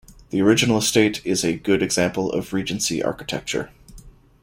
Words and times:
The 0.31 0.41
original 0.41 0.79
estate 0.79 1.21
is 1.23 1.45
a 1.45 1.55
good 1.59 1.83
example 1.83 2.31
of 2.31 2.53
Regency 2.53 3.03
architecture. 3.03 3.69